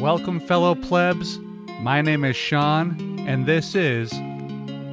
[0.00, 1.38] Welcome, fellow plebs.
[1.80, 4.10] My name is Sean, and this is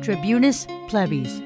[0.01, 1.41] Tribunus plebis.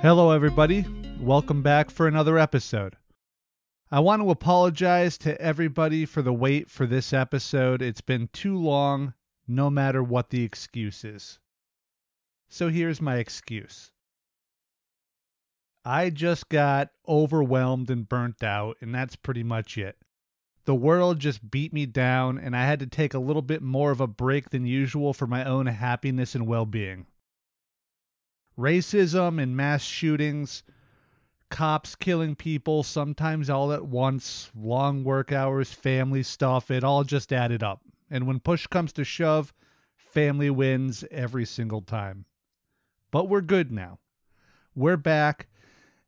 [0.00, 0.84] Hello, everybody.
[1.20, 2.96] Welcome back for another episode.
[3.92, 7.82] I want to apologize to everybody for the wait for this episode.
[7.82, 9.14] It's been too long,
[9.46, 11.38] no matter what the excuse is.
[12.48, 13.92] So here's my excuse
[15.84, 19.96] I just got overwhelmed and burnt out, and that's pretty much it.
[20.64, 23.90] The world just beat me down, and I had to take a little bit more
[23.90, 27.06] of a break than usual for my own happiness and well being.
[28.56, 30.62] Racism and mass shootings,
[31.50, 37.32] cops killing people, sometimes all at once, long work hours, family stuff, it all just
[37.32, 37.80] added up.
[38.08, 39.52] And when push comes to shove,
[39.96, 42.26] family wins every single time.
[43.10, 43.98] But we're good now.
[44.74, 45.48] We're back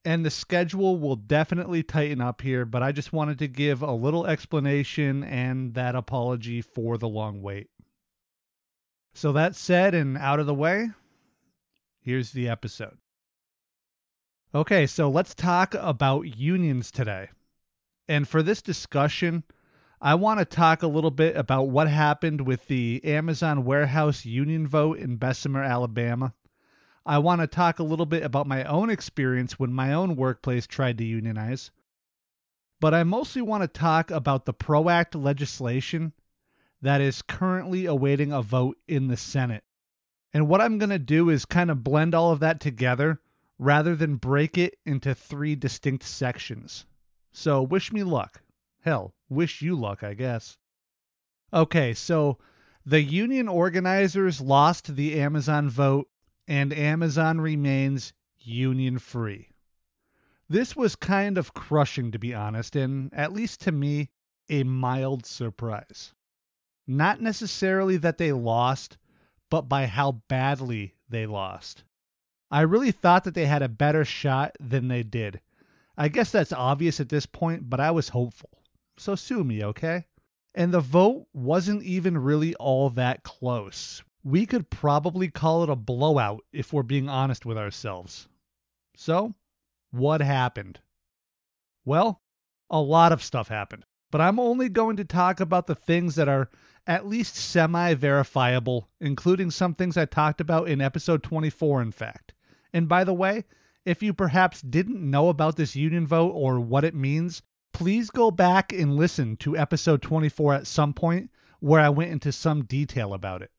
[0.05, 3.93] and the schedule will definitely tighten up here, but I just wanted to give a
[3.93, 7.69] little explanation and that apology for the long wait.
[9.15, 10.91] So, that said and out of the way,
[12.01, 12.99] here's the episode.
[14.55, 17.31] Okay, so let's talk about unions today.
[18.07, 19.45] And for this discussion,
[20.01, 24.67] I want to talk a little bit about what happened with the Amazon warehouse union
[24.67, 26.35] vote in Bessemer, Alabama.
[27.07, 30.67] I want to talk a little bit about my own experience when my own workplace
[30.67, 31.71] tried to unionize.
[32.81, 36.13] But I mostly want to talk about the PRO Act legislation
[36.81, 39.65] that is currently awaiting a vote in the Senate.
[40.33, 43.21] And what I'm going to do is kind of blend all of that together
[43.59, 46.87] rather than break it into three distinct sections.
[47.33, 48.43] So, wish me luck.
[48.83, 50.59] Hell, wish you luck, I guess.
[51.53, 52.39] Okay, so
[52.85, 56.09] the union organizers lost the Amazon vote
[56.47, 59.49] and Amazon remains union free.
[60.49, 64.11] This was kind of crushing, to be honest, and at least to me,
[64.49, 66.13] a mild surprise.
[66.87, 68.99] Not necessarily that they lost,
[69.51, 71.85] but by how badly they lost.
[72.51, 75.41] I really thought that they had a better shot than they did.
[75.97, 78.51] I guess that's obvious at this point, but I was hopeful.
[78.99, 80.07] So sue me, okay?
[80.55, 85.77] And the vote wasn't even really all that close we could probably call it a
[85.77, 88.27] blowout if we're being honest with ourselves.
[88.97, 89.35] So,
[89.91, 90.81] what happened?
[91.85, 92.23] Well,
[92.71, 96.29] a lot of stuff happened, but I'm only going to talk about the things that
[96.29, 96.49] are
[96.87, 102.33] at least semi verifiable, including some things I talked about in episode 24, in fact.
[102.73, 103.45] And by the way,
[103.85, 107.43] if you perhaps didn't know about this union vote or what it means,
[107.75, 111.31] please go back and listen to episode 24 at some point
[111.61, 113.51] where I went into some detail about it.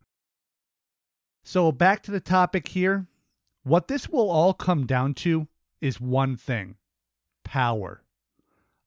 [1.47, 3.05] So, back to the topic here.
[3.61, 5.47] What this will all come down to
[5.79, 6.75] is one thing
[7.43, 8.01] power.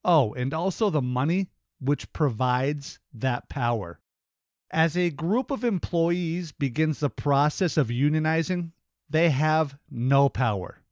[0.04, 4.00] Oh, and also the money which provides that power.
[4.72, 8.72] As a group of employees begins the process of unionizing,
[9.08, 10.82] they have no power.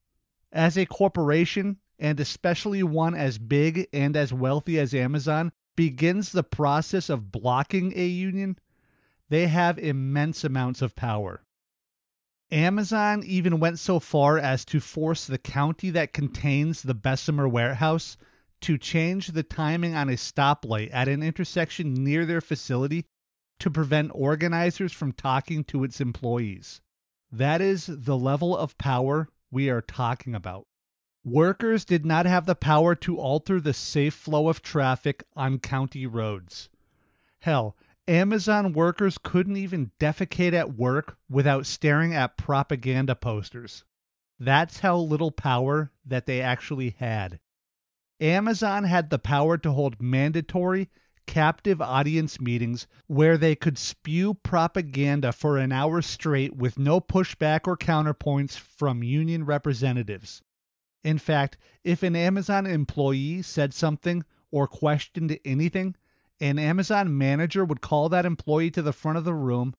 [0.53, 6.45] As a corporation, and especially one as big and as wealthy as Amazon, begins the
[6.45, 8.57] process of blocking a union,
[9.29, 11.43] they have immense amounts of power.
[12.53, 18.17] Amazon even went so far as to force the county that contains the Bessemer warehouse
[18.61, 23.05] to change the timing on a stoplight at an intersection near their facility
[23.59, 26.81] to prevent organizers from talking to its employees.
[27.33, 30.67] That is the level of power we are talking about.
[31.25, 36.07] Workers did not have the power to alter the safe flow of traffic on county
[36.07, 36.69] roads.
[37.41, 37.77] Hell,
[38.09, 43.85] Amazon workers couldn't even defecate at work without staring at propaganda posters.
[44.39, 47.41] That's how little power that they actually had.
[48.21, 50.89] Amazon had the power to hold mandatory
[51.27, 57.67] captive audience meetings where they could spew propaganda for an hour straight with no pushback
[57.67, 60.43] or counterpoints from union representatives.
[61.03, 65.97] In fact, if an Amazon employee said something or questioned anything,
[66.41, 69.75] an Amazon manager would call that employee to the front of the room,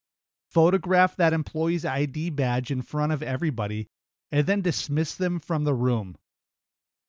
[0.49, 3.87] photograph that employee's ID badge in front of everybody,
[4.31, 6.17] and then dismiss them from the room.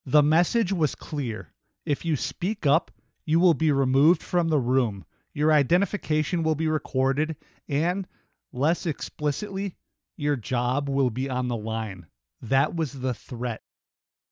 [0.05, 1.53] The message was clear.
[1.85, 2.91] If you speak up,
[3.25, 5.05] you will be removed from the room.
[5.33, 7.37] Your identification will be recorded,
[7.69, 8.07] and,
[8.53, 9.77] less explicitly,
[10.17, 12.07] your job will be on the line.
[12.41, 13.63] That was the threat.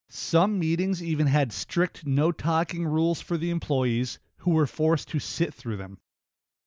[0.09, 5.19] Some meetings even had strict no talking rules for the employees who were forced to
[5.19, 5.99] sit through them.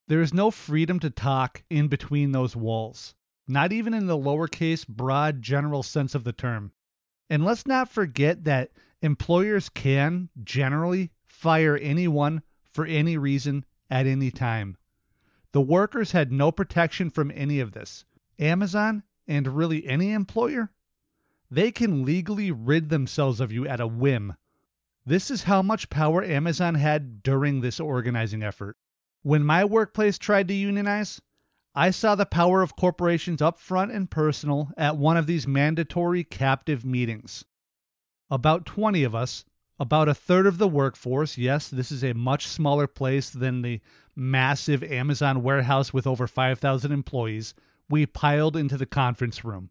[0.06, 3.14] There is no freedom to talk in between those walls,
[3.48, 6.72] not even in the lowercase, broad, general sense of the term.
[7.30, 14.30] And let's not forget that employers can, generally, fire anyone for any reason at any
[14.30, 14.76] time.
[15.52, 18.04] The workers had no protection from any of this.
[18.38, 20.70] Amazon, and really any employer,
[21.50, 24.34] they can legally rid themselves of you at a whim.
[25.10, 28.76] This is how much power Amazon had during this organizing effort.
[29.22, 31.20] When my workplace tried to unionize,
[31.74, 36.22] I saw the power of corporations up front and personal at one of these mandatory
[36.22, 37.44] captive meetings.
[38.30, 39.44] About 20 of us,
[39.80, 43.80] about a third of the workforce, yes, this is a much smaller place than the
[44.14, 47.52] massive Amazon warehouse with over 5,000 employees,
[47.88, 49.70] we piled into the conference room.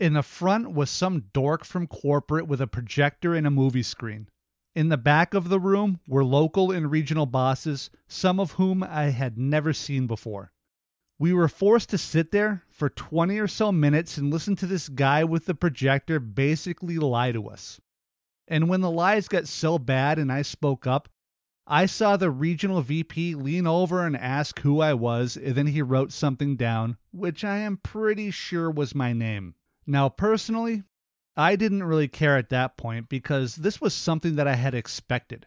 [0.00, 4.28] In the front was some dork from corporate with a projector and a movie screen.
[4.74, 9.10] In the back of the room were local and regional bosses, some of whom I
[9.10, 10.50] had never seen before.
[11.16, 14.88] We were forced to sit there for 20 or so minutes and listen to this
[14.88, 17.80] guy with the projector basically lie to us.
[18.48, 21.08] And when the lies got so bad and I spoke up,
[21.68, 25.82] I saw the regional VP lean over and ask who I was, and then he
[25.82, 29.54] wrote something down, which I am pretty sure was my name.
[29.86, 30.82] Now, personally,
[31.36, 35.46] I didn't really care at that point because this was something that I had expected.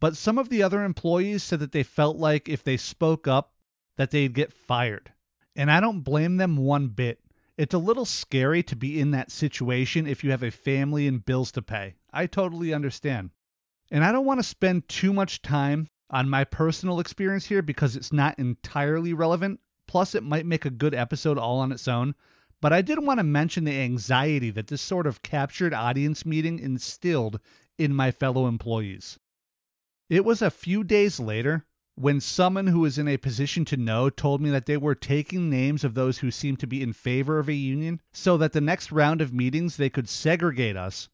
[0.00, 3.54] But some of the other employees said that they felt like if they spoke up,
[3.96, 5.12] that they'd get fired.
[5.54, 7.20] And I don't blame them one bit.
[7.58, 11.24] It's a little scary to be in that situation if you have a family and
[11.24, 11.94] bills to pay.
[12.12, 13.30] I totally understand.
[13.90, 17.94] And I don't want to spend too much time on my personal experience here because
[17.94, 19.60] it's not entirely relevant.
[19.86, 22.14] Plus, it might make a good episode all on its own.
[22.62, 26.60] But I did want to mention the anxiety that this sort of captured audience meeting
[26.60, 27.40] instilled
[27.76, 29.18] in my fellow employees.
[30.08, 31.66] It was a few days later
[31.96, 35.50] when someone who was in a position to know told me that they were taking
[35.50, 38.60] names of those who seemed to be in favor of a union so that the
[38.60, 41.08] next round of meetings they could segregate us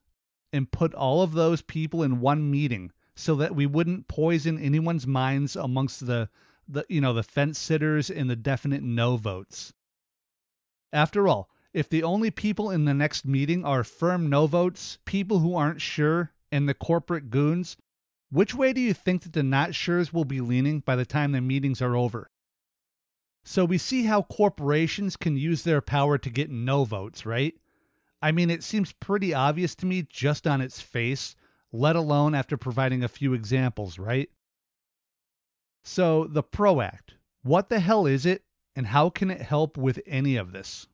[0.52, 5.06] and put all of those people in one meeting so that we wouldn't poison anyone's
[5.06, 6.28] minds amongst the,
[6.68, 9.72] the you know the fence sitters and the definite no votes.
[10.92, 15.40] After all, if the only people in the next meeting are firm no votes, people
[15.40, 17.76] who aren't sure, and the corporate goons,
[18.30, 21.32] which way do you think that the not sures will be leaning by the time
[21.32, 22.30] the meetings are over?
[23.44, 27.54] So we see how corporations can use their power to get no votes, right?
[28.20, 31.36] I mean, it seems pretty obvious to me just on its face,
[31.72, 34.28] let alone after providing a few examples, right?
[35.84, 37.14] So, the PRO Act.
[37.42, 38.42] What the hell is it,
[38.78, 40.86] and how can it help with any of this?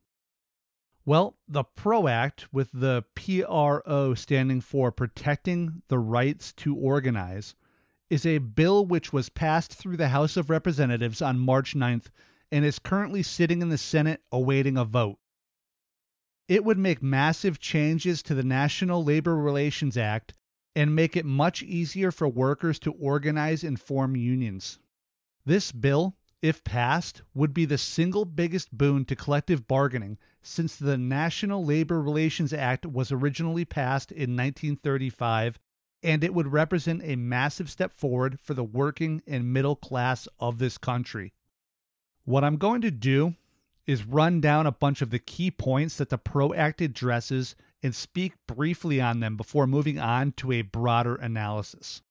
[1.05, 7.55] Well, the PRO Act, with the PRO standing for Protecting the Rights to Organize,
[8.09, 12.07] is a bill which was passed through the House of Representatives on March 9th
[12.51, 15.19] and is currently sitting in the Senate awaiting a vote.
[16.49, 20.33] It would make massive changes to the National Labor Relations Act
[20.75, 24.79] and make it much easier for workers to organize and form unions.
[25.45, 30.99] This bill, if passed, would be the single biggest boon to collective bargaining since the
[30.99, 35.59] National Labor Relations Act was originally passed in 1935,
[36.03, 40.59] and it would represent a massive step forward for the working and middle class of
[40.59, 41.33] this country.
[42.25, 43.35] What I'm going to do
[43.87, 47.95] is run down a bunch of the key points that the PRO Act addresses and
[47.95, 52.03] speak briefly on them before moving on to a broader analysis.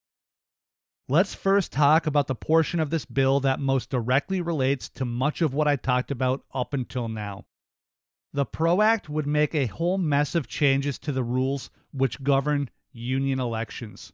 [1.09, 5.41] Let's first talk about the portion of this bill that most directly relates to much
[5.41, 7.45] of what I talked about up until now.
[8.31, 12.69] The PRO Act would make a whole mess of changes to the rules which govern
[12.93, 14.13] union elections.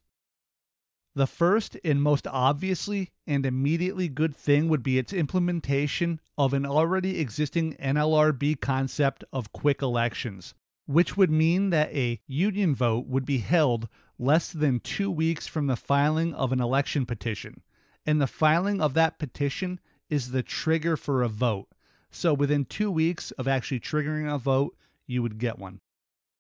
[1.14, 6.66] The first and most obviously and immediately good thing would be its implementation of an
[6.66, 10.56] already existing NLRB concept of quick elections,
[10.88, 13.88] which would mean that a union vote would be held
[14.20, 17.64] less than two weeks from the filing of an election petition,
[18.06, 21.70] and the filing of that petition is the trigger for a vote
[22.12, 25.80] so within two weeks of actually triggering a vote, you would get one.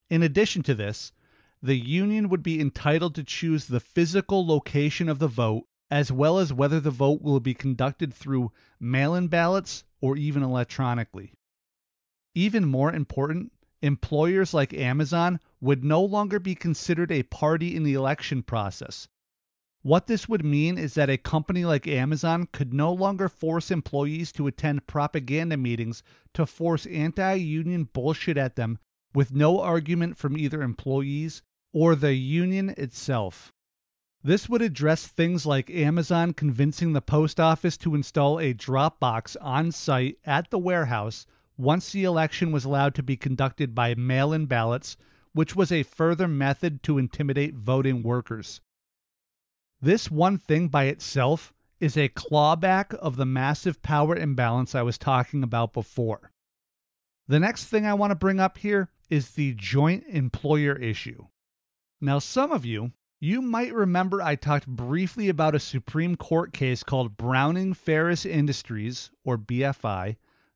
[0.09, 1.11] In addition to this,
[1.61, 6.39] the union would be entitled to choose the physical location of the vote, as well
[6.39, 11.33] as whether the vote will be conducted through mail in ballots or even electronically.
[12.33, 17.93] Even more important, employers like Amazon would no longer be considered a party in the
[17.93, 19.07] election process,
[19.81, 24.33] what this would mean is that a company like Amazon could no longer force employees
[24.33, 28.77] to attend propaganda meetings to force anti union bullshit at them
[29.13, 33.53] with no argument from either employees or the union itself.
[34.21, 39.37] This would address things like Amazon convincing the post office to install a drop box
[39.37, 41.25] on site at the warehouse
[41.59, 44.95] once the election was allowed to be conducted by mail in ballots,
[45.33, 48.61] which was a further method to intimidate voting workers.
[49.81, 54.97] This one thing by itself is a clawback of the massive power imbalance I was
[54.97, 56.31] talking about before.
[57.27, 61.27] The next thing I want to bring up here is the joint employer issue.
[61.99, 66.83] Now, some of you, you might remember I talked briefly about a Supreme Court case
[66.83, 70.15] called Browning Ferris Industries, or BFI,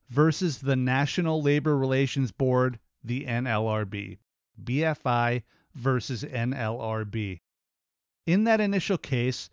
[0.10, 4.18] versus the National Labor Relations Board, the NLRB.
[4.62, 5.44] BFI
[5.74, 7.40] versus NLRB.
[8.26, 9.50] In that initial case,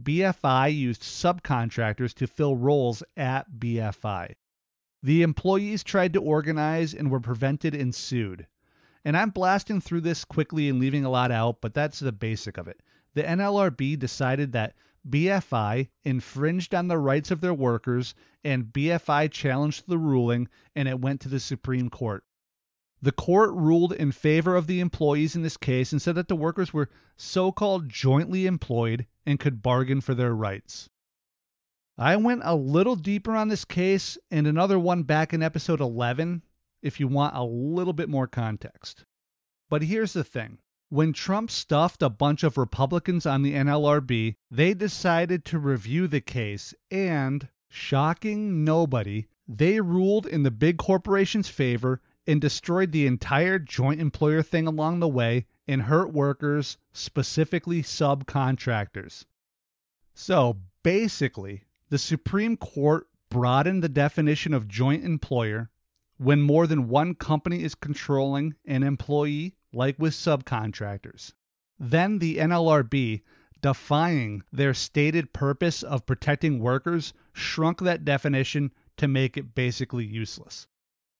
[0.00, 4.34] BFI used subcontractors to fill roles at BFI.
[5.02, 8.46] The employees tried to organize and were prevented and sued.
[9.04, 12.58] And I'm blasting through this quickly and leaving a lot out, but that's the basic
[12.58, 12.82] of it.
[13.14, 14.74] The NLRB decided that
[15.08, 18.14] BFI infringed on the rights of their workers,
[18.44, 22.24] and BFI challenged the ruling, and it went to the Supreme Court.
[23.02, 26.36] The court ruled in favor of the employees in this case and said that the
[26.36, 30.90] workers were so called jointly employed and could bargain for their rights.
[31.96, 36.42] I went a little deeper on this case and another one back in episode 11
[36.82, 39.04] if you want a little bit more context.
[39.68, 40.58] But here's the thing
[40.90, 46.20] when Trump stuffed a bunch of Republicans on the NLRB, they decided to review the
[46.20, 53.58] case and, shocking nobody, they ruled in the big corporation's favor and destroyed the entire
[53.58, 59.24] joint employer thing along the way and hurt workers, specifically subcontractors.
[60.12, 65.70] So basically, the Supreme Court broadened the definition of joint employer
[66.18, 71.32] when more than one company is controlling an employee, like with subcontractors.
[71.78, 73.22] Then the NLRB,
[73.60, 80.66] defying their stated purpose of protecting workers, shrunk that definition to make it basically useless.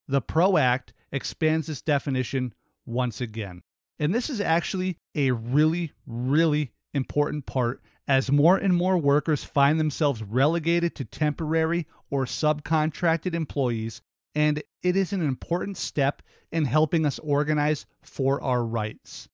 [0.07, 2.53] The PRO Act expands this definition
[2.85, 3.63] once again.
[3.99, 9.79] And this is actually a really, really important part as more and more workers find
[9.79, 14.01] themselves relegated to temporary or subcontracted employees,
[14.35, 16.21] and it is an important step
[16.51, 19.29] in helping us organize for our rights.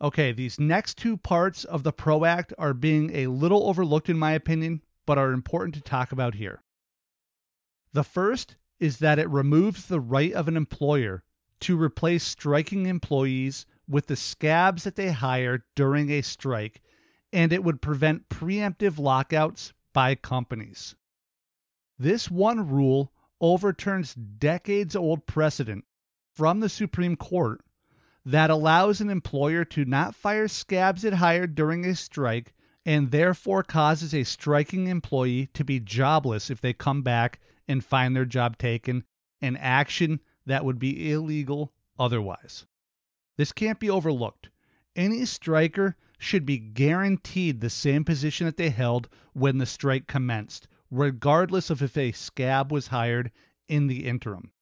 [0.00, 4.18] Okay, these next two parts of the PRO Act are being a little overlooked in
[4.18, 6.62] my opinion, but are important to talk about here.
[7.92, 11.24] The first is that it removes the right of an employer
[11.60, 16.80] to replace striking employees with the scabs that they hire during a strike,
[17.32, 20.94] and it would prevent preemptive lockouts by companies.
[21.98, 25.84] This one rule overturns decades old precedent
[26.34, 27.60] from the Supreme Court
[28.24, 32.52] that allows an employer to not fire scabs it hired during a strike
[32.84, 38.14] and therefore causes a striking employee to be jobless if they come back and find
[38.14, 39.04] their job taken,
[39.42, 42.66] an action that would be illegal otherwise.
[43.36, 44.48] This can't be overlooked.
[44.96, 50.66] Any striker should be guaranteed the same position that they held when the strike commenced,
[50.90, 53.30] regardless of if a scab was hired
[53.68, 54.52] in the interim.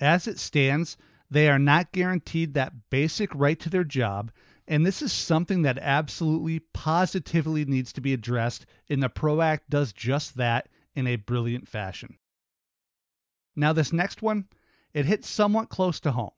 [0.00, 0.96] As it stands,
[1.30, 4.32] they are not guaranteed that basic right to their job,
[4.66, 9.70] and this is something that absolutely positively needs to be addressed, and the PRO Act
[9.70, 12.18] does just that in a brilliant fashion.
[13.56, 14.46] Now, this next one,
[14.94, 16.32] it hits somewhat close to home.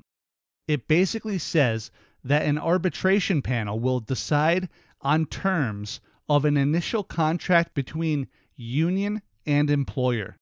[0.67, 1.91] It basically says
[2.23, 4.69] that an arbitration panel will decide
[5.01, 10.37] on terms of an initial contract between union and employer.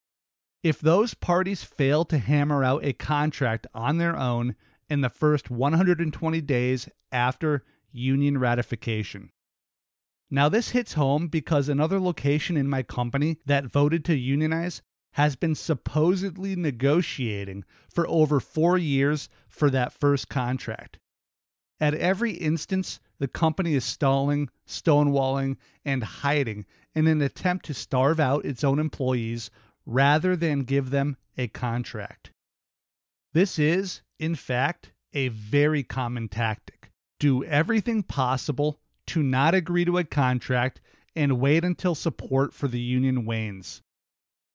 [0.62, 4.54] If those parties fail to hammer out a contract on their own
[4.88, 9.30] in the first 120 days after union ratification.
[10.30, 14.80] Now, this hits home because another location in my company that voted to unionize
[15.12, 20.98] has been supposedly negotiating for over four years for that first contract.
[21.80, 26.64] At every instance, the company is stalling, stonewalling, and hiding
[26.94, 29.50] in an attempt to starve out its own employees
[29.86, 32.30] rather than give them a contract.
[33.32, 36.90] This is, in fact, a very common tactic.
[37.18, 40.80] Do everything possible to not agree to a contract
[41.14, 43.82] and wait until support for the union wanes.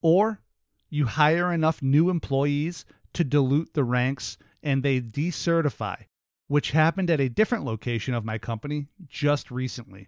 [0.02, 0.42] Or
[0.90, 6.06] you hire enough new employees to dilute the ranks and they decertify,
[6.48, 10.08] which happened at a different location of my company just recently.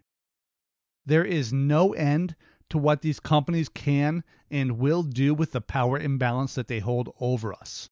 [1.10, 2.36] There is no end
[2.70, 7.12] to what these companies can and will do with the power imbalance that they hold
[7.20, 7.89] over us.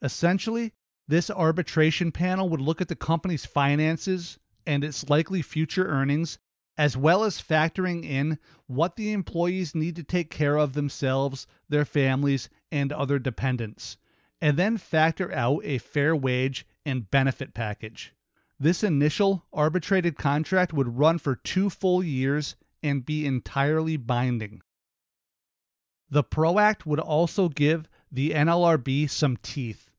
[0.00, 0.72] Essentially,
[1.06, 6.38] this arbitration panel would look at the company's finances and its likely future earnings
[6.78, 11.84] as well as factoring in what the employees need to take care of themselves, their
[11.84, 13.98] families, and other dependents,
[14.40, 18.14] and then factor out a fair wage and benefit package.
[18.62, 24.62] This initial arbitrated contract would run for two full years and be entirely binding.
[26.08, 29.90] The PRO Act would also give the NLRB some teeth.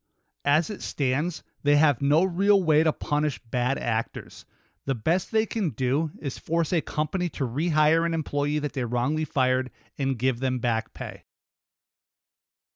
[0.46, 4.46] As it stands, they have no real way to punish bad actors.
[4.86, 8.86] The best they can do is force a company to rehire an employee that they
[8.86, 11.26] wrongly fired and give them back pay.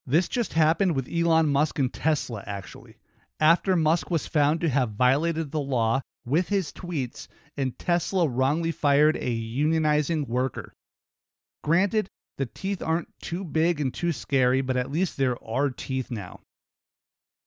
[0.05, 2.97] This just happened with Elon Musk and Tesla, actually.
[3.39, 8.71] After Musk was found to have violated the law with his tweets, and Tesla wrongly
[8.71, 10.73] fired a unionizing worker.
[11.63, 16.11] Granted, the teeth aren't too big and too scary, but at least there are teeth
[16.11, 16.41] now.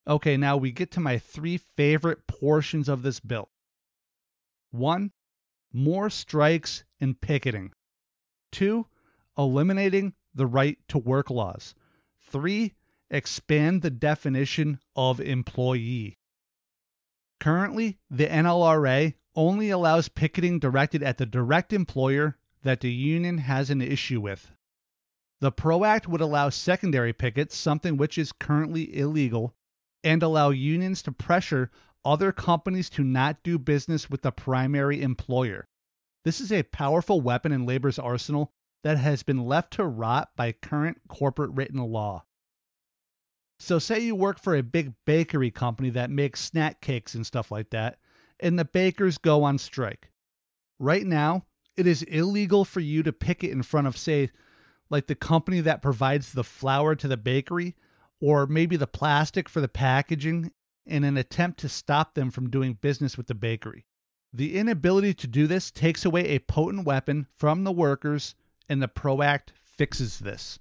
[0.06, 3.48] Okay, now we get to my three favorite portions of this bill.
[4.70, 5.12] One,
[5.72, 7.72] more strikes and picketing.
[8.50, 8.86] Two,
[9.36, 11.74] eliminating the right to work laws.
[12.20, 12.74] Three,
[13.10, 16.18] expand the definition of employee.
[17.40, 23.70] Currently, the NLRA only allows picketing directed at the direct employer that the union has
[23.70, 24.52] an issue with.
[25.40, 29.54] The PRO Act would allow secondary pickets, something which is currently illegal,
[30.04, 31.70] and allow unions to pressure
[32.04, 35.66] other companies to not do business with the primary employer.
[36.24, 38.52] This is a powerful weapon in labor's arsenal
[38.84, 42.24] that has been left to rot by current corporate written law.
[43.62, 47.50] So, say you work for a big bakery company that makes snack cakes and stuff
[47.50, 47.98] like that,
[48.40, 50.10] and the bakers go on strike.
[50.78, 51.44] Right now,
[51.76, 54.30] it is illegal for you to picket in front of, say,
[54.88, 57.76] like the company that provides the flour to the bakery,
[58.18, 60.52] or maybe the plastic for the packaging,
[60.86, 63.84] in an attempt to stop them from doing business with the bakery.
[64.32, 68.34] The inability to do this takes away a potent weapon from the workers,
[68.70, 70.58] and the PRO Act fixes this.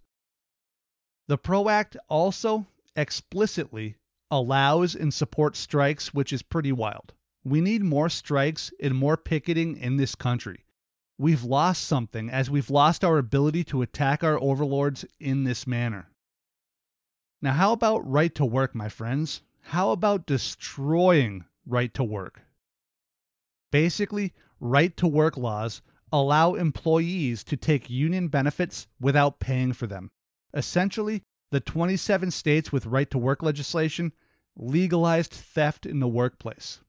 [1.29, 2.67] The PRO Act also
[2.99, 3.95] explicitly
[4.29, 7.13] allows and supports strikes, which is pretty wild.
[7.43, 10.65] We need more strikes and more picketing in this country.
[11.17, 16.09] We've lost something as we've lost our ability to attack our overlords in this manner.
[17.41, 19.41] Now, how about right to work, my friends?
[19.61, 22.41] How about destroying right to work?
[23.71, 25.81] Basically, right to work laws
[26.11, 30.09] allow employees to take union benefits without paying for them.
[30.53, 34.13] Essentially, the 27 states with right to work legislation
[34.55, 36.81] legalized theft in the workplace.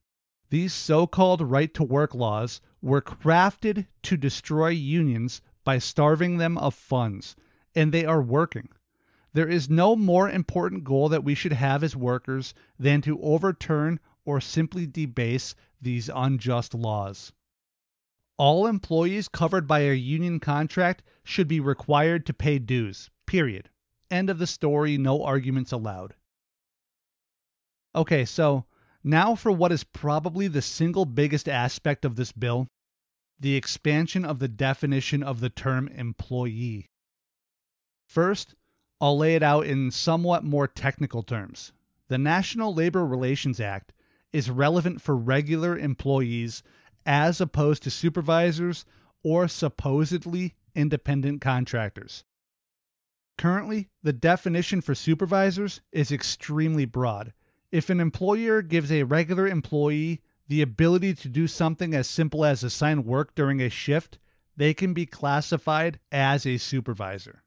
[0.51, 6.59] These so called right to work laws were crafted to destroy unions by starving them
[6.59, 7.37] of funds,
[7.75, 8.69] and they are working.
[9.33, 14.01] There is no more important goal that we should have as workers than to overturn
[14.25, 17.33] or simply debase these unjust laws.
[18.37, 23.70] All employees covered by a union contract should be required to pay dues, period.
[24.11, 26.15] End of the story, no arguments allowed.
[27.95, 28.65] Okay, so
[29.03, 32.69] now for what is probably the single biggest aspect of this bill
[33.41, 36.91] the expansion of the definition of the term employee.
[38.07, 38.55] First,
[39.01, 41.73] I'll lay it out in somewhat more technical terms.
[42.09, 43.95] The National Labor Relations Act
[44.33, 46.63] is relevant for regular employees
[47.07, 48.85] as opposed to supervisors
[49.25, 52.25] or supposedly independent contractors.
[53.41, 57.33] Currently, the definition for supervisors is extremely broad.
[57.73, 62.63] If an employer gives a regular employee the ability to do something as simple as
[62.63, 64.19] assign work during a shift,
[64.59, 67.43] they can be classified as a supervisor.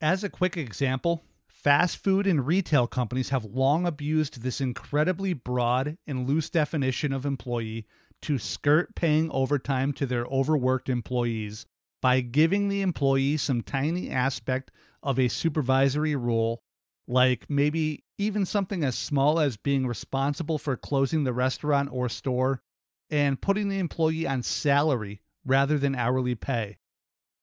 [0.00, 5.98] As a quick example, fast food and retail companies have long abused this incredibly broad
[6.06, 7.86] and loose definition of employee
[8.22, 11.66] to skirt paying overtime to their overworked employees
[12.00, 14.70] by giving the employee some tiny aspect
[15.02, 16.62] of a supervisory role,
[17.06, 22.62] like maybe even something as small as being responsible for closing the restaurant or store
[23.10, 26.78] and putting the employee on salary rather than hourly pay.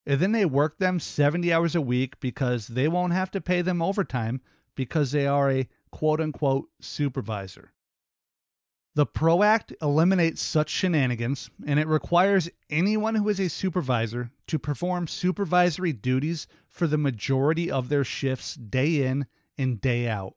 [0.06, 3.60] And then they work them 70 hours a week because they won't have to pay
[3.60, 4.40] them overtime
[4.74, 7.72] because they are a quote unquote supervisor.
[8.94, 14.58] The PRO Act eliminates such shenanigans and it requires anyone who is a supervisor to
[14.58, 20.34] perform supervisory duties for the majority of their shifts day in and day out.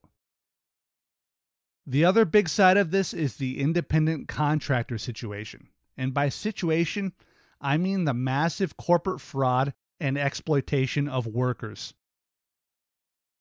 [1.86, 5.68] The other big side of this is the independent contractor situation.
[5.96, 7.12] And by situation,
[7.60, 11.94] I mean the massive corporate fraud and exploitation of workers.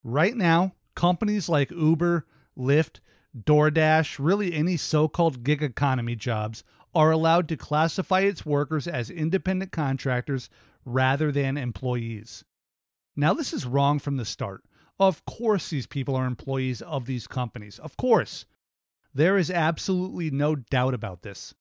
[0.04, 2.26] Right now, companies like Uber,
[2.58, 3.00] Lyft,
[3.38, 6.64] DoorDash, really any so called gig economy jobs,
[6.94, 10.50] are allowed to classify its workers as independent contractors
[10.84, 12.44] rather than employees.
[13.16, 14.64] Now, this is wrong from the start.
[15.00, 17.80] Of course, these people are employees of these companies.
[17.80, 18.46] Of course.
[19.14, 21.54] There is absolutely no doubt about this.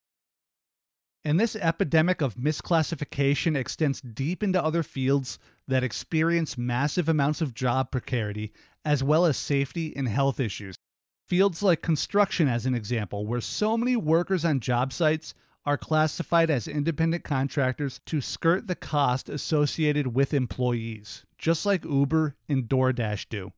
[1.24, 7.54] And this epidemic of misclassification extends deep into other fields that experience massive amounts of
[7.54, 8.52] job precarity,
[8.84, 10.76] as well as safety and health issues.
[11.30, 15.32] Fields like construction, as an example, where so many workers on job sites
[15.64, 22.34] are classified as independent contractors to skirt the cost associated with employees, just like Uber
[22.48, 23.52] and DoorDash do.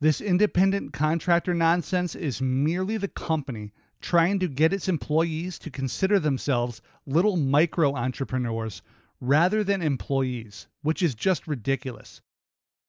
[0.00, 6.18] This independent contractor nonsense is merely the company trying to get its employees to consider
[6.18, 8.82] themselves little micro entrepreneurs
[9.20, 12.20] rather than employees, which is just ridiculous.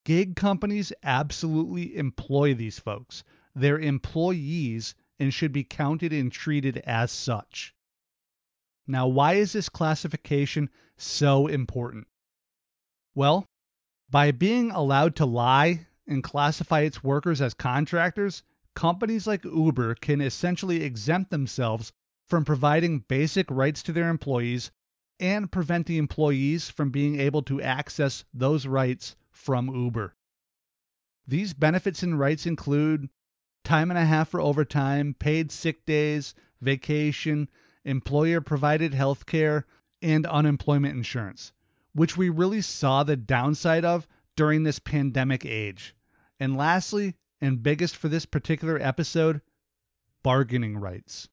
[0.05, 3.23] Gig companies absolutely employ these folks.
[3.55, 7.73] They're employees and should be counted and treated as such.
[8.87, 12.07] Now, why is this classification so important?
[13.15, 13.45] Well,
[14.09, 18.43] by being allowed to lie and classify its workers as contractors,
[18.75, 21.91] companies like Uber can essentially exempt themselves
[22.27, 24.71] from providing basic rights to their employees
[25.19, 30.15] and prevent the employees from being able to access those rights from Uber.
[31.27, 33.09] These benefits and rights include
[33.63, 37.49] time and a half for overtime, paid sick days, vacation,
[37.86, 39.65] employer provided health care,
[40.02, 41.54] and unemployment insurance,
[41.93, 45.95] which we really saw the downside of during this pandemic age.
[46.39, 49.41] And lastly, and biggest for this particular episode,
[50.23, 51.28] bargaining rights.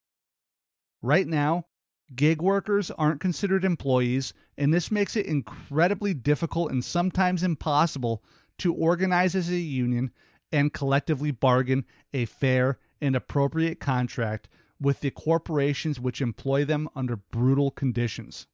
[1.02, 1.66] Right now,
[2.14, 8.22] gig workers aren't considered employees, and this makes it incredibly difficult and sometimes impossible
[8.58, 10.10] to organize as a union
[10.52, 14.48] and collectively bargain a fair and appropriate contract
[14.80, 18.46] with the corporations which employ them under brutal conditions.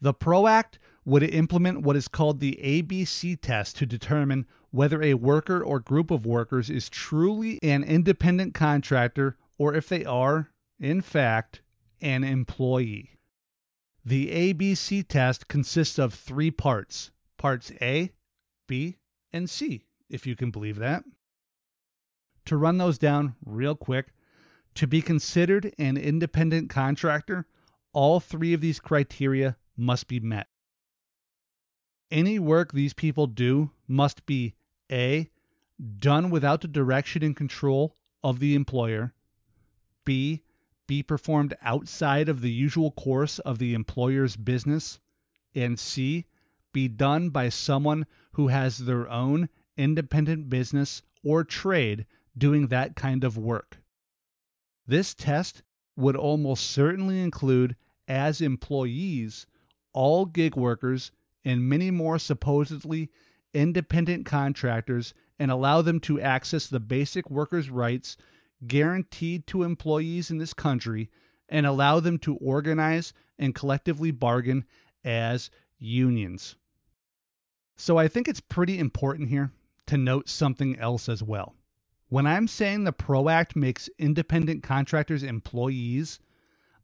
[0.00, 5.14] The PRO Act would implement what is called the ABC test to determine whether a
[5.14, 11.00] worker or group of workers is truly an independent contractor or if they are, in
[11.00, 11.62] fact,
[12.02, 13.12] an employee.
[14.04, 18.12] The ABC test consists of three parts parts A,
[18.66, 18.96] B,
[19.32, 21.04] and C, if you can believe that.
[22.46, 24.12] To run those down real quick,
[24.76, 27.46] to be considered an independent contractor,
[27.92, 30.48] all three of these criteria must be met.
[32.10, 34.54] Any work these people do must be
[34.92, 35.30] A.
[35.98, 39.12] done without the direction and control of the employer,
[40.04, 40.42] B.
[40.86, 45.00] be performed outside of the usual course of the employer's business,
[45.54, 46.26] and C.
[46.72, 53.24] be done by someone who has their own independent business or trade doing that kind
[53.24, 53.78] of work.
[54.86, 55.62] This test
[55.96, 59.46] would almost certainly include, as employees,
[59.92, 61.10] all gig workers
[61.44, 63.10] and many more supposedly
[63.54, 68.16] independent contractors and allow them to access the basic workers' rights
[68.66, 71.10] guaranteed to employees in this country
[71.48, 74.64] and allow them to organize and collectively bargain
[75.04, 76.56] as unions.
[77.76, 79.50] So I think it's pretty important here
[79.86, 81.54] to note something else as well.
[82.08, 86.20] When I'm saying the PRO Act makes independent contractors employees,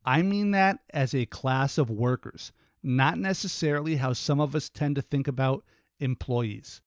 [0.04, 4.96] I mean that as a class of workers, not necessarily how some of us tend
[4.96, 5.64] to think about
[6.00, 6.80] employees.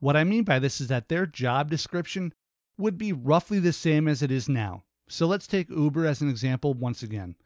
[0.00, 2.34] What I mean by this is that their job description
[2.76, 4.82] would be roughly the same as it is now.
[5.08, 7.36] So let's take Uber as an example once again.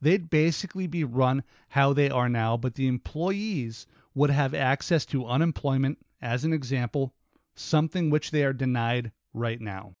[0.00, 5.26] They'd basically be run how they are now, but the employees would have access to
[5.26, 7.14] unemployment, as an example,
[7.56, 9.94] something which they are denied right now.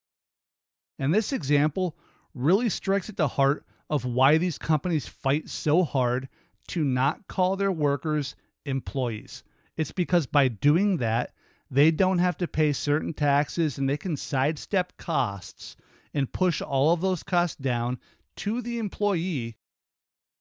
[0.98, 1.96] And this example
[2.34, 6.28] really strikes at the heart of why these companies fight so hard
[6.68, 9.42] to not call their workers employees.
[9.76, 11.32] It's because by doing that,
[11.70, 15.76] they don't have to pay certain taxes and they can sidestep costs
[16.14, 17.98] and push all of those costs down
[18.36, 19.56] to the employee.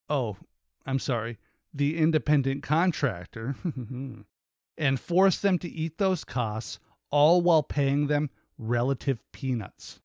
[0.09, 0.37] Oh,
[0.85, 1.37] I'm sorry,
[1.73, 3.55] the independent contractor,
[4.77, 6.79] and force them to eat those costs,
[7.15, 10.01] all while paying them relative peanuts.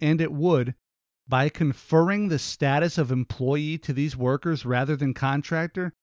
[0.00, 0.76] And it would,
[1.26, 5.94] by conferring the status of employee to these workers rather than contractor,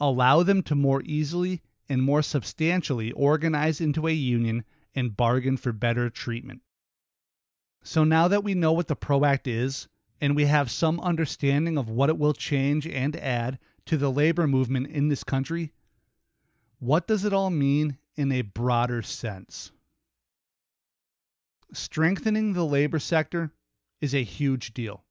[0.00, 4.64] allow them to more easily and more substantially organize into a union
[4.96, 6.62] and bargain for better treatment.
[7.84, 9.86] So now that we know what the PRO Act is,
[10.20, 14.48] and we have some understanding of what it will change and add to the labor
[14.48, 15.72] movement in this country,
[16.80, 19.72] what does it all mean in a broader sense?
[21.72, 23.52] strengthening the labor sector
[24.00, 25.04] is a huge deal.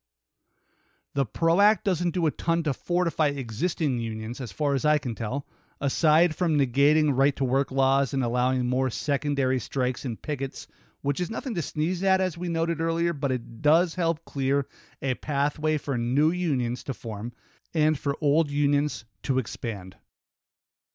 [1.13, 4.97] The PRO Act doesn't do a ton to fortify existing unions, as far as I
[4.97, 5.45] can tell,
[5.81, 10.67] aside from negating right to work laws and allowing more secondary strikes and pickets
[11.01, 14.67] which is nothing to sneeze at, as we noted earlier, but it does help clear
[15.01, 17.33] a pathway for new unions to form
[17.73, 19.95] and for old unions to expand.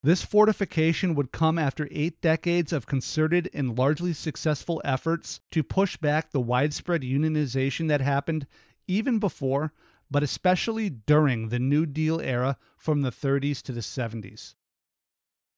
[0.03, 5.97] This fortification would come after eight decades of concerted and largely successful efforts to push
[5.97, 8.45] back the widespread unionization that happened
[8.87, 9.73] even before,
[10.09, 14.53] but especially during the New Deal era from the 30s to the 70s.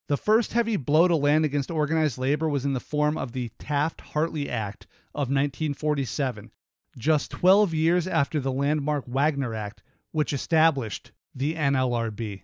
[0.08, 3.52] The first heavy blow to land against organized labor was in the form of the
[3.60, 6.49] Taft Hartley Act of 1947,
[6.97, 12.41] just 12 years after the landmark Wagner Act, which established the NLRB.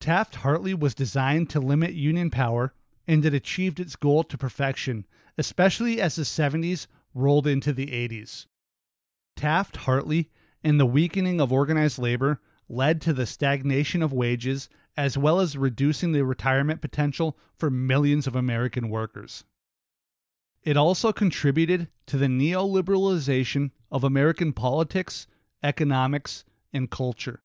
[0.00, 2.72] Taft Hartley was designed to limit union power,
[3.06, 8.46] and it achieved its goal to perfection, especially as the 70s rolled into the 80s.
[9.36, 10.30] Taft Hartley
[10.64, 15.56] and the weakening of organized labor led to the stagnation of wages as well as
[15.56, 19.44] reducing the retirement potential for millions of American workers.
[20.62, 25.26] It also contributed to the neoliberalization of American politics,
[25.62, 27.42] economics, and culture.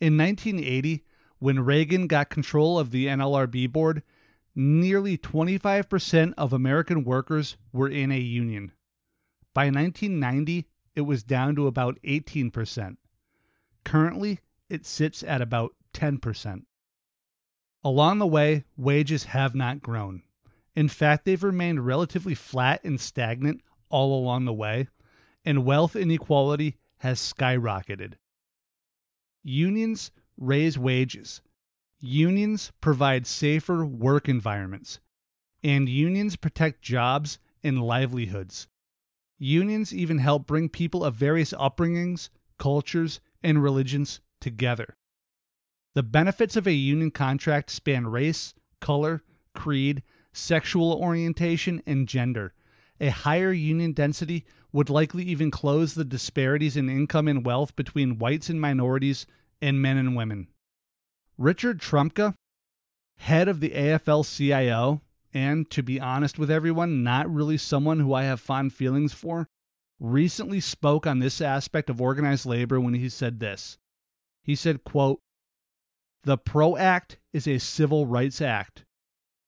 [0.00, 1.04] In 1980,
[1.38, 4.02] when Reagan got control of the NLRB board,
[4.54, 8.72] nearly 25% of American workers were in a union.
[9.54, 12.96] By 1990, it was down to about 18%.
[13.84, 16.62] Currently, it sits at about 10%.
[17.84, 20.22] Along the way, wages have not grown.
[20.74, 24.88] In fact, they've remained relatively flat and stagnant all along the way,
[25.44, 28.14] and wealth inequality has skyrocketed.
[29.42, 31.42] Unions raise wages.
[32.00, 35.00] Unions provide safer work environments.
[35.62, 38.68] And unions protect jobs and livelihoods.
[39.38, 44.96] Unions even help bring people of various upbringings, cultures, and religions together.
[45.94, 49.22] The benefits of a union contract span race, color,
[49.54, 52.54] creed, sexual orientation, and gender.
[53.00, 58.18] A higher union density would likely even close the disparities in income and wealth between
[58.18, 59.26] whites and minorities
[59.60, 60.48] and men and women.
[61.36, 62.34] Richard Trumka,
[63.18, 65.02] head of the AFL CIO,
[65.34, 69.46] and to be honest with everyone, not really someone who I have fond feelings for,
[70.00, 73.78] recently spoke on this aspect of organized labor when he said this.
[74.42, 75.20] He said, quote,
[76.24, 78.84] the PRO Act is a civil rights act.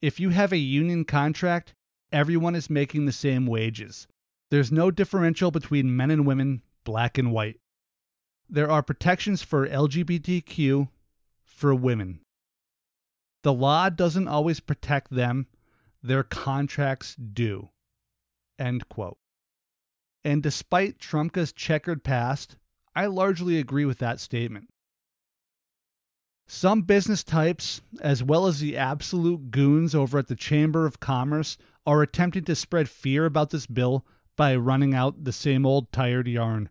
[0.01, 1.75] If you have a union contract,
[2.12, 4.07] everyone is making the same wages.
[4.51, 7.60] There's no differential between men and women, black and white.
[8.52, 10.88] There are protections for LGBTQ,
[11.44, 12.18] for women.
[13.44, 15.46] The law doesn't always protect them,
[16.02, 17.68] their contracts do.
[18.58, 19.18] End quote.
[20.24, 22.56] And despite Trumka's checkered past,
[22.96, 24.68] I largely agree with that statement.
[26.48, 31.56] Some business types, as well as the absolute goons over at the Chamber of Commerce,
[31.86, 36.26] are attempting to spread fear about this bill by running out the same old tired
[36.26, 36.68] yarn.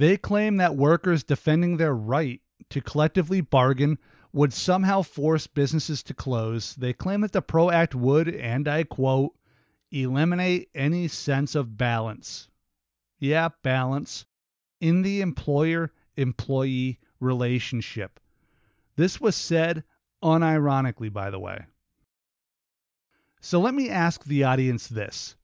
[0.00, 3.98] They claim that workers defending their right to collectively bargain
[4.32, 6.74] would somehow force businesses to close.
[6.74, 9.34] They claim that the PRO Act would, and I quote,
[9.92, 12.48] eliminate any sense of balance.
[13.18, 14.24] Yeah, balance
[14.80, 18.20] in the employer employee relationship.
[18.96, 19.84] This was said
[20.24, 21.66] unironically, by the way.
[23.42, 25.36] So let me ask the audience this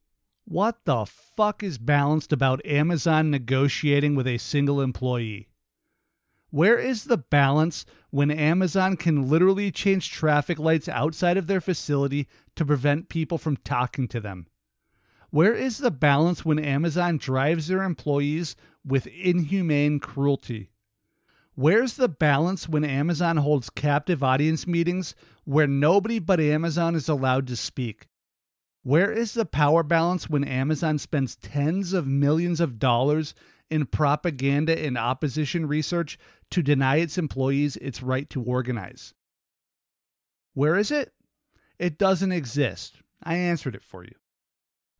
[0.48, 5.48] What the fuck is balanced about Amazon negotiating with a single employee?
[6.50, 12.28] Where is the balance when Amazon can literally change traffic lights outside of their facility
[12.54, 14.46] to prevent people from talking to them?
[15.30, 18.54] Where is the balance when Amazon drives their employees
[18.84, 20.70] with inhumane cruelty?
[21.56, 27.48] Where's the balance when Amazon holds captive audience meetings where nobody but Amazon is allowed
[27.48, 28.06] to speak?
[28.86, 33.34] Where is the power balance when Amazon spends tens of millions of dollars
[33.68, 36.16] in propaganda and opposition research
[36.52, 39.12] to deny its employees its right to organize?
[40.54, 41.12] Where is it?
[41.80, 42.98] It doesn't exist.
[43.24, 44.14] I answered it for you.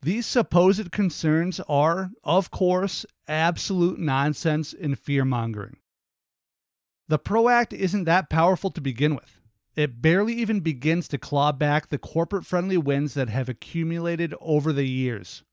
[0.02, 5.76] These supposed concerns are, of course, absolute nonsense and fear mongering.
[7.06, 9.35] The PRO Act isn't that powerful to begin with.
[9.76, 14.72] It barely even begins to claw back the corporate friendly wins that have accumulated over
[14.72, 15.44] the years.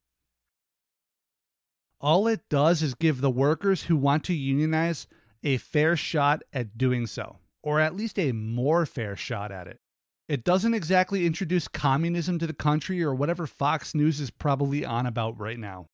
[2.00, 5.06] All it does is give the workers who want to unionize
[5.42, 9.78] a fair shot at doing so, or at least a more fair shot at it.
[10.26, 15.04] It doesn't exactly introduce communism to the country or whatever Fox News is probably on
[15.04, 15.88] about right now.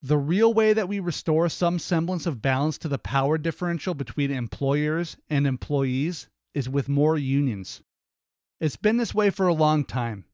[0.00, 4.30] The real way that we restore some semblance of balance to the power differential between
[4.30, 7.82] employers and employees is with more unions.
[8.60, 10.24] It's been this way for a long time.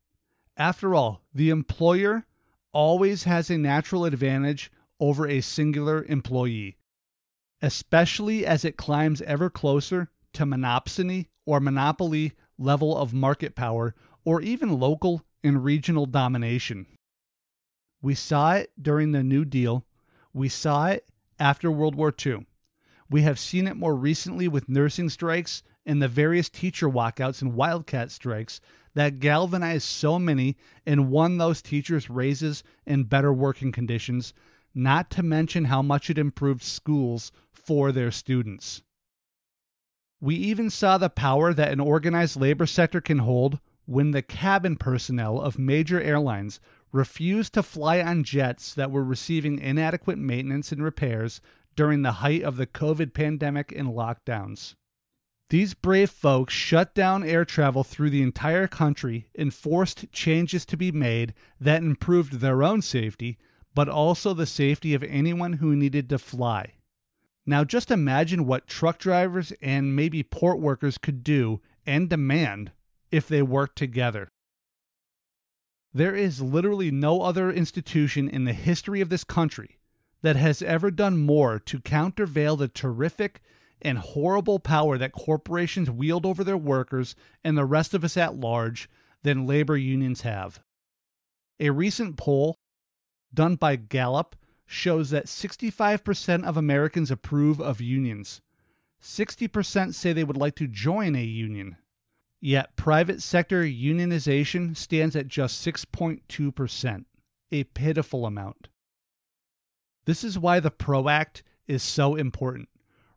[0.57, 2.27] After all, the employer
[2.73, 6.77] always has a natural advantage over a singular employee,
[7.63, 14.43] especially as it climbs ever closer to monopsony or monopoly level of market power or
[14.43, 16.87] even local and regional domination.
[18.03, 19.87] We saw it during the New Deal.
[20.33, 22.47] We saw it after World War II.
[23.11, 27.55] We have seen it more recently with nursing strikes and the various teacher walkouts and
[27.55, 28.61] wildcat strikes
[28.95, 34.35] that galvanized so many and won those teachers raises and better working conditions,
[34.75, 38.83] not to mention how much it improved schools for their students.
[40.21, 44.77] We even saw the power that an organized labor sector can hold when the cabin
[44.77, 46.61] personnel of major airlines
[46.93, 51.41] refused to fly on jets that were receiving inadequate maintenance and repairs
[51.77, 54.75] during the height of the COVID pandemic and lockdowns.
[55.51, 60.77] These brave folks shut down air travel through the entire country and forced changes to
[60.77, 63.39] be made that improved their own safety,
[63.75, 66.75] but also the safety of anyone who needed to fly.
[67.47, 72.73] Now, just imagine what truck drivers and maybe port workers could do and demand
[73.11, 74.29] if they worked together.
[75.95, 79.79] There is literally no other institution in the history of this country
[80.21, 83.41] that has ever done more to countervail the terrific
[83.83, 87.15] and horrible power that corporations wield over their workers
[87.45, 88.89] and the rest of us at large
[89.23, 90.61] than labor unions have.
[91.61, 92.57] A recent poll
[93.33, 94.37] done by Gallup
[94.67, 98.41] shows that 65% of Americans approve of unions.
[99.03, 101.77] 60% say they would like to join a union.
[102.41, 107.05] Yet private sector unionization stands at just 6.2%,
[107.51, 108.69] a pitiful amount.
[110.05, 112.69] This is why the PRO Act is so important.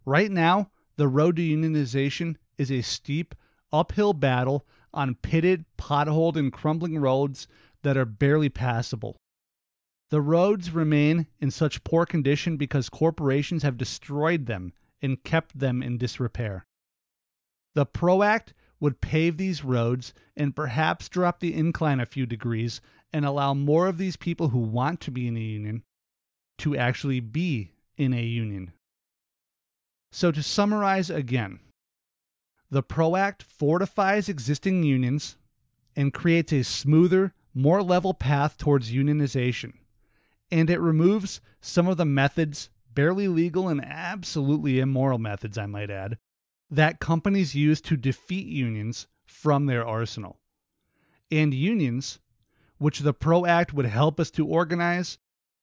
[0.05, 3.35] Right now, the road to unionization is a steep,
[3.71, 7.47] uphill battle on pitted, potholed, and crumbling roads
[7.83, 9.17] that are barely passable.
[10.09, 15.81] The roads remain in such poor condition because corporations have destroyed them and kept them
[15.81, 16.65] in disrepair.
[17.75, 22.81] The PRO Act would pave these roads and perhaps drop the incline a few degrees
[23.13, 25.83] and allow more of these people who want to be in a union
[26.57, 28.73] to actually be in a union.
[30.12, 31.60] So, to summarize again,
[32.69, 35.38] the PRO Act fortifies existing unions
[35.95, 39.74] and creates a smoother, more level path towards unionization.
[40.50, 45.89] And it removes some of the methods, barely legal and absolutely immoral methods, I might
[45.89, 46.17] add,
[46.69, 50.39] that companies use to defeat unions from their arsenal.
[51.30, 52.19] And unions,
[52.78, 55.17] which the PRO Act would help us to organize,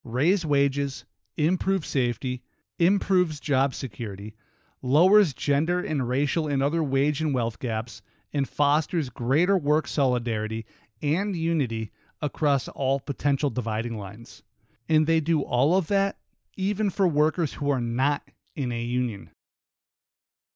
[0.04, 1.04] raise wages,
[1.36, 2.42] improve safety,
[2.78, 4.34] improves job security,
[4.82, 10.66] lowers gender and racial and other wage and wealth gaps, and fosters greater work solidarity
[11.02, 14.42] and unity across all potential dividing lines.
[14.88, 16.16] And they do all of that
[16.56, 18.22] even for workers who are not
[18.56, 19.30] in a union.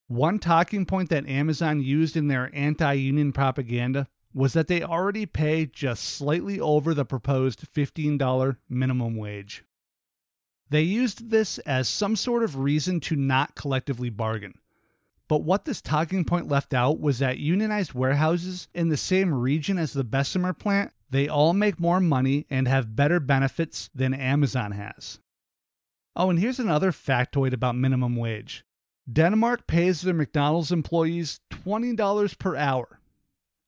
[0.08, 5.26] One talking point that Amazon used in their anti union propaganda was that they already
[5.26, 9.64] pay just slightly over the proposed $15 minimum wage.
[10.72, 14.54] They used this as some sort of reason to not collectively bargain.
[15.28, 19.76] But what this talking point left out was that unionized warehouses in the same region
[19.76, 24.72] as the Bessemer plant, they all make more money and have better benefits than Amazon
[24.72, 25.18] has.
[26.16, 28.64] Oh, and here's another factoid about minimum wage.
[29.12, 32.98] Denmark pays their McDonald's employees $20 per hour,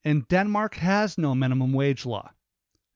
[0.04, 2.30] and Denmark has no minimum wage law.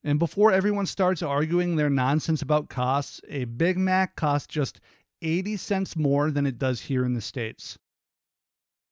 [0.04, 4.80] And before everyone starts arguing their nonsense about costs, a Big Mac costs just
[5.22, 7.78] 80 cents more than it does here in the States.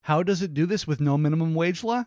[0.03, 2.05] How does it do this with no minimum wage law?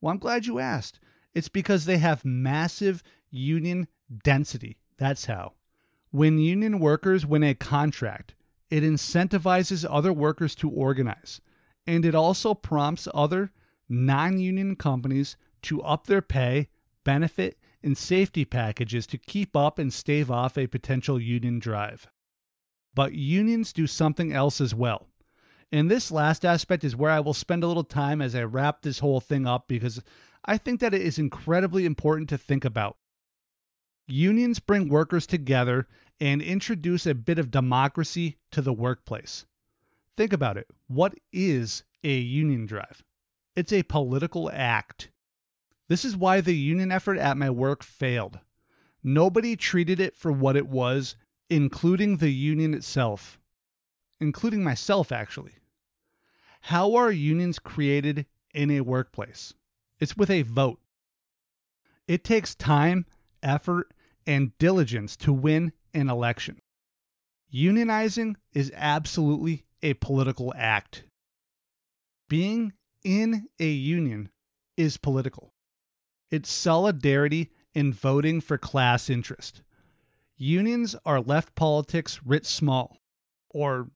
[0.00, 1.00] Well, I'm glad you asked.
[1.34, 3.88] It's because they have massive union
[4.22, 4.78] density.
[4.98, 5.52] That's how.
[6.10, 8.34] When union workers win a contract,
[8.70, 11.40] it incentivizes other workers to organize,
[11.86, 13.52] and it also prompts other
[13.88, 16.68] non union companies to up their pay,
[17.04, 22.08] benefit, and safety packages to keep up and stave off a potential union drive.
[22.94, 25.06] But unions do something else as well.
[25.70, 28.82] And this last aspect is where I will spend a little time as I wrap
[28.82, 30.02] this whole thing up because
[30.44, 32.96] I think that it is incredibly important to think about.
[34.08, 35.86] Unions bring workers together
[36.20, 39.46] and introduce a bit of democracy to the workplace.
[40.16, 40.66] Think about it.
[40.88, 43.04] What is a union drive?
[43.54, 45.10] It's a political act.
[45.88, 48.40] This is why the union effort at my work failed.
[49.02, 51.16] Nobody treated it for what it was,
[51.48, 53.38] including the union itself,
[54.20, 55.54] including myself, actually.
[56.62, 59.54] How are unions created in a workplace?
[60.00, 60.80] It's with a vote.
[62.08, 63.06] It takes time,
[63.42, 63.94] effort,
[64.26, 66.60] and diligence to win an election.
[67.54, 71.04] Unionizing is absolutely a political act.
[72.28, 72.72] Being
[73.04, 74.30] in a union
[74.76, 75.52] is political.
[76.30, 79.62] It's solidarity in voting for class interest.
[80.36, 82.98] Unions are left politics writ small,
[83.50, 83.88] or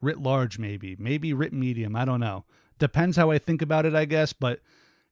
[0.00, 1.96] writ large, maybe, maybe writ medium.
[1.96, 2.44] I don't know.
[2.78, 4.60] Depends how I think about it, I guess, but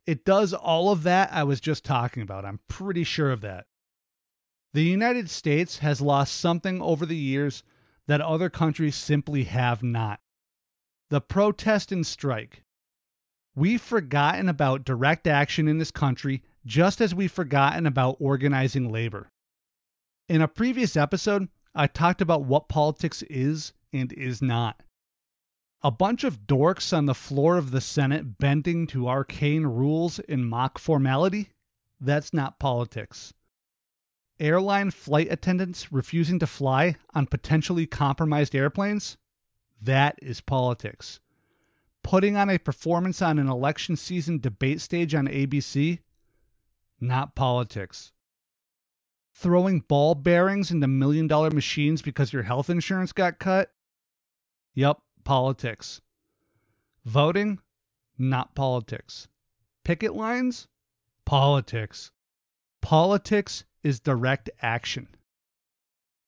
[0.06, 2.44] it does all of that I was just talking about.
[2.44, 3.66] I'm pretty sure of that.
[4.72, 7.62] The United States has lost something over the years
[8.06, 10.20] that other countries simply have not
[11.08, 12.62] the protest and strike.
[13.56, 19.30] We've forgotten about direct action in this country just as we've forgotten about organizing labor.
[20.28, 24.82] In a previous episode, I talked about what politics is and is not.
[25.82, 30.44] A bunch of dorks on the floor of the Senate bending to arcane rules in
[30.44, 31.48] mock formality?
[31.98, 33.32] That's not politics.
[34.38, 39.16] Airline flight attendants refusing to fly on potentially compromised airplanes?
[39.80, 41.20] That is politics.
[42.06, 45.98] Putting on a performance on an election season debate stage on ABC?
[47.00, 48.12] Not politics.
[49.34, 53.72] Throwing ball bearings into million dollar machines because your health insurance got cut?
[54.72, 56.00] Yup, politics.
[57.04, 57.58] Voting?
[58.16, 59.26] Not politics.
[59.82, 60.68] Picket lines?
[61.24, 62.12] Politics.
[62.80, 65.08] Politics is direct action.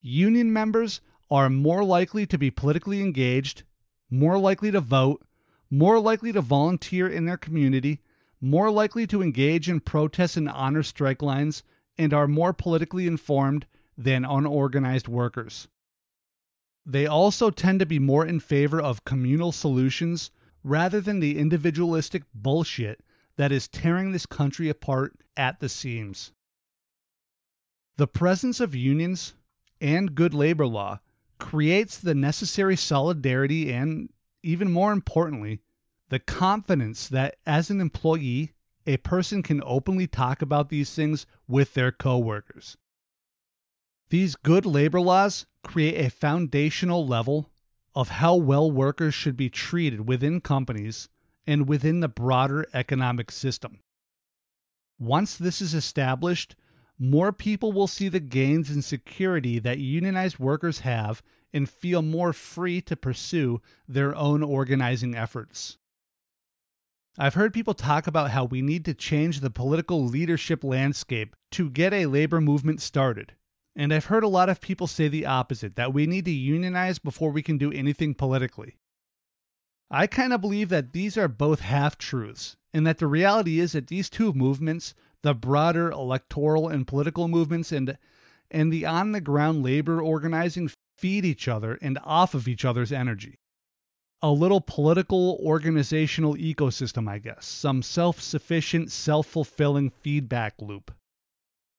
[0.01, 1.01] Union members
[1.31, 3.63] are more likely to be politically engaged,
[4.11, 5.23] more likely to vote,
[5.71, 8.01] more likely to volunteer in their community,
[8.41, 11.63] more likely to engage in protests and honor strike lines,
[11.97, 13.67] and are more politically informed
[13.97, 15.69] than unorganized workers.
[16.87, 20.31] They also tend to be more in favor of communal solutions
[20.65, 23.03] rather than the individualistic bullshit
[23.37, 26.33] that is tearing this country apart at the seams.
[27.97, 29.35] The presence of unions
[29.81, 31.01] and good labor law
[31.39, 34.09] creates the necessary solidarity and,
[34.43, 35.61] even more importantly,
[36.09, 38.53] the confidence that as an employee,
[38.87, 42.77] a person can openly talk about these things with their coworkers.
[44.11, 47.51] These good labor laws create a foundational level
[47.95, 51.09] of how well workers should be treated within companies
[51.47, 53.81] and within the broader economic system.
[54.99, 56.57] Once this is established,
[56.99, 61.23] more people will see the gains in security that unionized workers have
[61.53, 65.79] and feel more free to pursue their own organizing efforts.
[67.17, 71.71] I've heard people talk about how we need to change the political leadership landscape to
[71.71, 73.35] get a labor movement started.
[73.75, 76.99] And I've heard a lot of people say the opposite that we need to unionize
[76.99, 78.77] before we can do anything politically.
[79.91, 83.73] I kind of believe that these are both half truths, and that the reality is
[83.73, 87.99] that these two movements the broader electoral and political movements and
[88.51, 92.93] and the on the ground labor organizing feed each other and off of each other's
[92.93, 93.39] energy.
[94.21, 100.93] A little political organizational ecosystem, I guess, some self sufficient, self fulfilling feedback loop.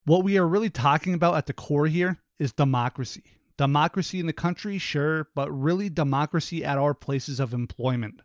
[0.04, 3.24] What we are really talking about at the core here is democracy.
[3.58, 8.22] Democracy in the country, sure, but really democracy at our places of employment.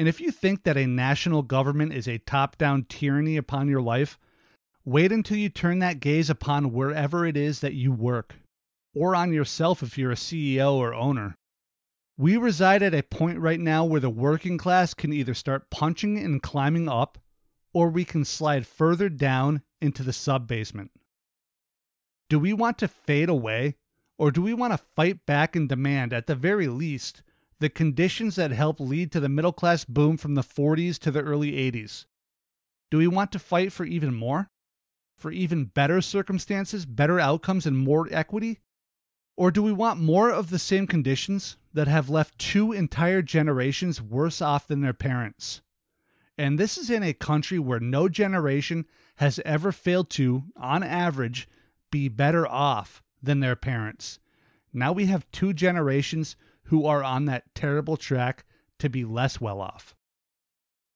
[0.00, 3.82] And if you think that a national government is a top down tyranny upon your
[3.82, 4.18] life,
[4.82, 8.36] wait until you turn that gaze upon wherever it is that you work,
[8.94, 11.36] or on yourself if you're a CEO or owner.
[12.16, 16.16] We reside at a point right now where the working class can either start punching
[16.16, 17.18] and climbing up,
[17.74, 20.92] or we can slide further down into the sub basement.
[22.30, 23.76] Do we want to fade away,
[24.16, 27.22] or do we want to fight back and demand, at the very least,
[27.60, 31.22] the conditions that helped lead to the middle class boom from the 40s to the
[31.22, 32.06] early 80s.
[32.90, 34.50] Do we want to fight for even more?
[35.16, 38.60] For even better circumstances, better outcomes, and more equity?
[39.36, 44.02] Or do we want more of the same conditions that have left two entire generations
[44.02, 45.60] worse off than their parents?
[46.38, 48.86] And this is in a country where no generation
[49.16, 51.46] has ever failed to, on average,
[51.90, 54.18] be better off than their parents.
[54.72, 56.36] Now we have two generations
[56.70, 58.44] who are on that terrible track
[58.78, 59.94] to be less well off.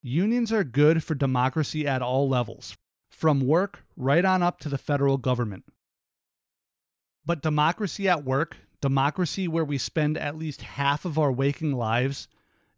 [0.03, 2.77] Unions are good for democracy at all levels,
[3.11, 5.64] from work right on up to the federal government.
[7.27, 12.29] But democracy at work, democracy where we spend at least half of our waking lives,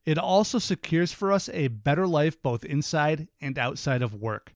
[0.07, 4.55] it also secures for us a better life both inside and outside of work.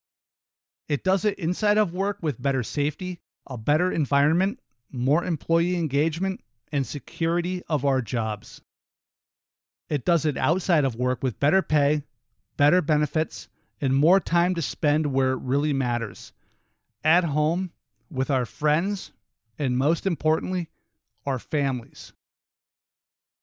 [0.88, 4.61] It does it inside of work with better safety, a better environment,
[4.91, 6.41] more employee engagement,
[6.72, 8.60] and security of our jobs.
[9.88, 12.04] It does it outside of work with better pay,
[12.56, 13.48] better benefits,
[13.80, 16.32] and more time to spend where it really matters
[17.02, 17.72] at home
[18.10, 19.12] with our friends,
[19.58, 20.68] and most importantly,
[21.26, 22.12] our families.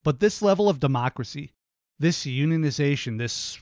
[0.04, 1.52] But this level of democracy,
[1.98, 3.60] this unionization, this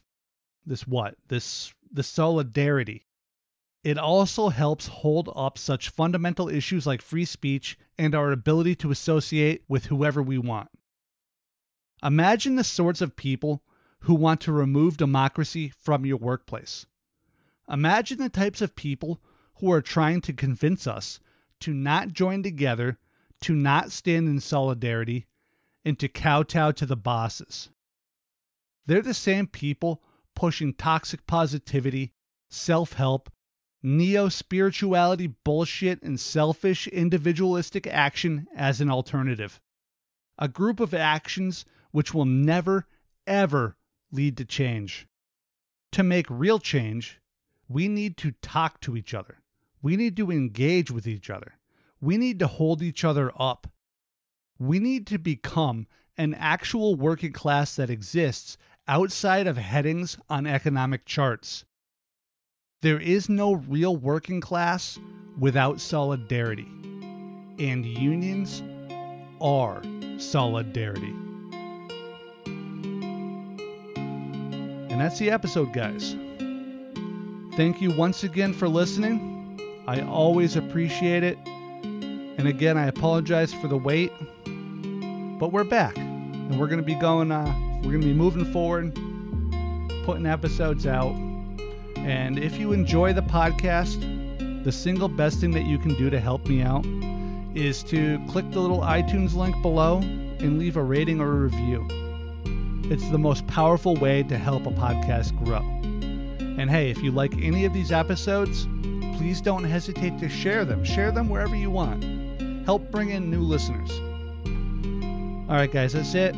[0.65, 1.17] this what?
[1.29, 3.06] This the solidarity.
[3.87, 8.91] It also helps hold up such fundamental issues like free speech and our ability to
[8.91, 10.71] associate with whoever we want.
[12.03, 13.63] Imagine the sorts of people
[14.01, 16.87] who want to remove democracy from your workplace.
[17.71, 19.21] Imagine the types of people
[19.61, 21.21] who are trying to convince us
[21.61, 22.99] to not join together,
[23.43, 25.27] to not stand in solidarity,
[25.85, 27.69] and to kowtow to the bosses.
[28.85, 30.03] They're the same people
[30.35, 32.15] pushing toxic positivity,
[32.51, 33.31] self help,
[33.87, 39.61] neo spirituality bullshit, and selfish individualistic action as an alternative.
[40.39, 42.89] A group of actions which will never,
[43.29, 43.77] ever
[44.11, 45.07] lead to change.
[45.93, 47.21] To make real change,
[47.69, 49.39] we need to talk to each other.
[49.81, 51.55] We need to engage with each other.
[52.01, 53.69] We need to hold each other up.
[54.59, 58.59] We need to become an actual working class that exists
[58.89, 61.65] outside of headings on economic charts.
[62.83, 64.99] There is no real working class
[65.39, 66.69] without solidarity,
[67.59, 68.63] and unions
[69.41, 69.83] are
[70.19, 71.15] solidarity.
[74.91, 76.17] And that's the episode, guys.
[77.57, 79.59] Thank you once again for listening.
[79.87, 81.39] I always appreciate it.
[81.47, 84.13] And again, I apologize for the wait,
[85.41, 87.47] but we're back and we're going to be going, uh,
[87.77, 88.95] we're going to be moving forward,
[90.05, 91.15] putting episodes out.
[92.07, 96.21] And if you enjoy the podcast, the single best thing that you can do to
[96.21, 96.87] help me out
[97.57, 101.85] is to click the little iTunes link below and leave a rating or a review.
[102.85, 105.63] It's the most powerful way to help a podcast grow.
[106.61, 108.69] And hey, if you like any of these episodes,
[109.19, 110.85] please don't hesitate to share them.
[110.85, 112.05] Share them wherever you want.
[112.67, 113.91] Help bring in new listeners.
[115.51, 116.37] All right, guys, that's it.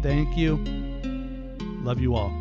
[0.00, 0.58] Thank you.
[1.82, 2.39] Love you all.